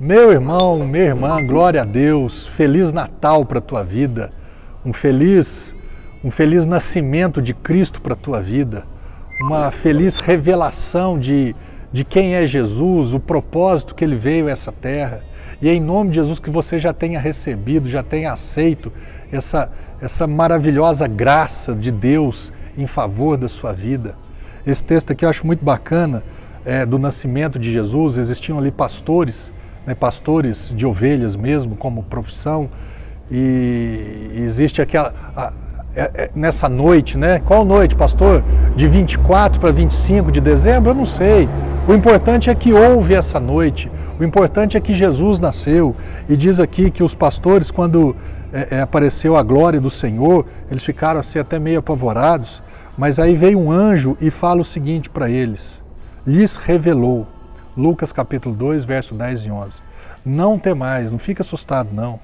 [0.00, 4.32] Meu irmão, minha irmã, glória a Deus, feliz Natal para a tua vida,
[4.84, 5.76] um feliz,
[6.24, 8.82] um feliz nascimento de Cristo para a tua vida,
[9.40, 11.54] uma feliz revelação de,
[11.92, 15.22] de quem é Jesus, o propósito que ele veio a essa terra.
[15.62, 18.92] E é em nome de Jesus que você já tenha recebido, já tenha aceito
[19.30, 19.70] essa,
[20.00, 24.16] essa maravilhosa graça de Deus em favor da sua vida.
[24.66, 26.24] Esse texto aqui eu acho muito bacana,
[26.64, 29.54] é, do nascimento de Jesus, existiam ali pastores
[29.86, 32.70] né, pastores de ovelhas mesmo como profissão
[33.30, 35.52] e existe aquela a,
[35.96, 37.40] é, é, nessa noite, né?
[37.44, 38.42] Qual noite, pastor?
[38.74, 40.90] De 24 para 25 de dezembro?
[40.90, 41.48] Eu não sei.
[41.86, 43.90] O importante é que houve essa noite.
[44.18, 45.94] O importante é que Jesus nasceu.
[46.28, 48.16] E diz aqui que os pastores, quando
[48.52, 52.62] é, é apareceu a glória do Senhor, eles ficaram assim até meio apavorados.
[52.98, 55.80] Mas aí veio um anjo e fala o seguinte para eles:
[56.26, 57.26] lhes revelou
[57.76, 59.82] Lucas capítulo 2, verso 10 e 11.
[60.24, 62.20] Não temais, não fique assustado não.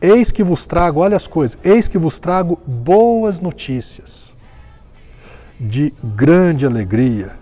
[0.00, 4.32] Eis que vos trago, olha as coisas, eis que vos trago boas notícias
[5.60, 7.36] de grande alegria,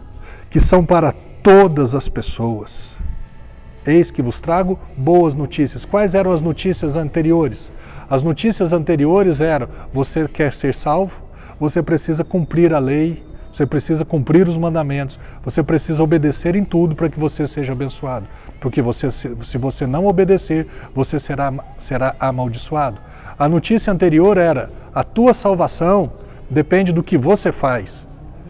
[0.50, 2.98] que são para todas as pessoas.
[3.86, 5.84] Eis que vos trago boas notícias.
[5.84, 7.72] Quais eram as notícias anteriores?
[8.10, 11.22] As notícias anteriores eram: você quer ser salvo,
[11.60, 13.24] você precisa cumprir a lei,
[13.58, 18.28] você precisa cumprir os mandamentos, você precisa obedecer em tudo para que você seja abençoado.
[18.60, 23.00] Porque você, se você não obedecer, você será, será amaldiçoado.
[23.36, 26.12] A notícia anterior era: a tua salvação
[26.48, 28.06] depende do que você faz.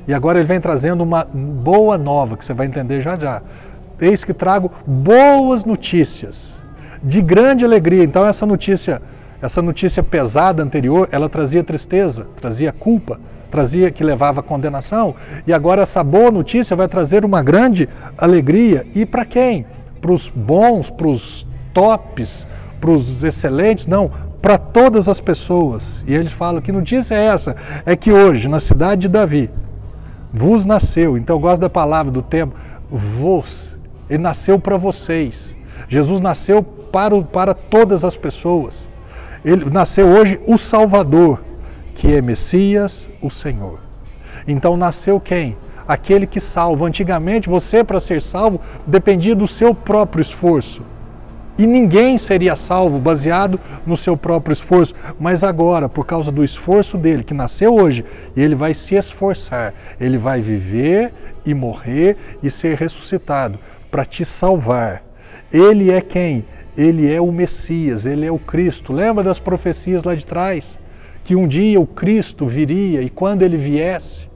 [0.06, 3.41] E agora ele vem trazendo uma boa nova, que você vai entender já já.
[3.98, 6.62] Eis que trago boas notícias,
[7.03, 8.05] de grande alegria.
[8.05, 9.00] Então essa notícia,
[9.41, 15.14] essa notícia pesada anterior, ela trazia tristeza, trazia culpa, trazia que levava condenação,
[15.47, 18.86] e agora essa boa notícia vai trazer uma grande alegria.
[18.94, 19.64] E para quem?
[20.00, 22.47] Para os bons, para os tops,
[22.81, 23.86] para os excelentes?
[23.86, 24.11] Não,
[24.42, 26.05] para todas as pessoas.
[26.06, 27.56] E eles falam que notícia é essa?
[27.86, 29.50] É que hoje, na cidade de Davi,
[30.32, 32.55] vos nasceu, então eu gosto da palavra do tempo,
[32.91, 33.78] vos,
[34.10, 35.56] ele nasceu para vocês.
[35.88, 38.88] Jesus nasceu para, para todas as pessoas.
[39.44, 41.41] Ele nasceu hoje o Salvador
[41.99, 43.81] que é Messias, o Senhor.
[44.47, 45.56] Então nasceu quem?
[45.87, 46.87] Aquele que salva.
[46.87, 50.81] Antigamente, você, para ser salvo, dependia do seu próprio esforço.
[51.59, 54.94] E ninguém seria salvo baseado no seu próprio esforço.
[55.19, 58.05] Mas agora, por causa do esforço dele, que nasceu hoje,
[58.37, 59.75] ele vai se esforçar.
[60.00, 61.12] Ele vai viver
[61.44, 63.59] e morrer e ser ressuscitado
[63.91, 65.07] para te salvar.
[65.53, 66.44] Ele é quem?
[66.77, 68.93] Ele é o Messias, ele é o Cristo.
[68.93, 70.78] Lembra das profecias lá de trás?
[71.28, 74.27] que um dia o Cristo viria e quando ele viesse,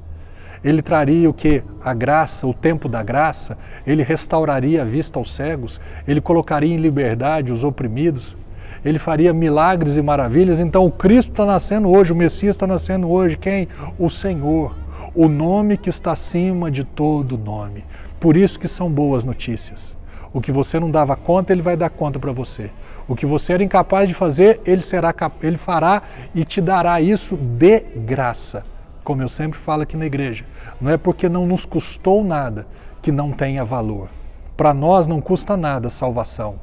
[0.63, 1.63] ele traria o que?
[1.83, 6.77] A graça, o tempo da graça, ele restauraria a vista aos cegos, ele colocaria em
[6.77, 8.37] liberdade os oprimidos,
[8.85, 10.61] ele faria milagres e maravilhas.
[10.61, 13.39] Então o Cristo está nascendo hoje, o Messias está nascendo hoje.
[13.39, 13.69] Quem?
[13.99, 14.77] O Senhor,
[15.15, 17.87] o nome que está acima de todo nome.
[18.21, 19.97] Por isso que são boas notícias.
[20.35, 22.71] O que você não dava conta, ele vai dar conta para você.
[23.07, 26.03] O que você era incapaz de fazer, ele será ele fará
[26.35, 28.65] e te dará isso de graça.
[29.05, 30.45] Como eu sempre falo aqui na igreja,
[30.81, 32.67] não é porque não nos custou nada
[33.03, 34.09] que não tenha valor.
[34.57, 36.55] Para nós não custa nada a salvação.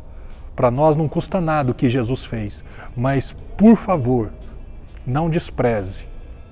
[0.55, 2.63] Para nós não custa nada o que Jesus fez.
[2.95, 4.31] Mas, por favor,
[5.05, 6.05] não despreze,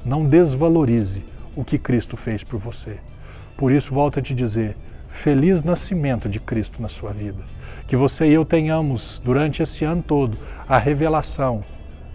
[0.06, 1.24] não desvalorize
[1.56, 2.98] o que Cristo fez por você.
[3.56, 7.44] Por isso, volto a te dizer: feliz nascimento de Cristo na sua vida.
[7.88, 10.38] Que você e eu tenhamos, durante esse ano todo,
[10.68, 11.64] a revelação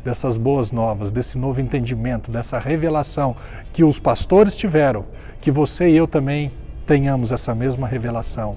[0.04, 3.36] dessas boas novas, desse novo entendimento, dessa revelação
[3.72, 5.06] que os pastores tiveram,
[5.40, 6.52] que você e eu também
[6.86, 8.56] tenhamos essa mesma revelação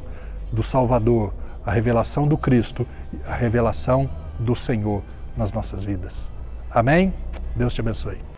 [0.51, 1.33] do Salvador,
[1.65, 2.85] a revelação do Cristo,
[3.27, 4.09] a revelação
[4.39, 5.01] do Senhor
[5.37, 6.31] nas nossas vidas.
[6.71, 7.13] Amém?
[7.55, 8.34] Deus te abençoe.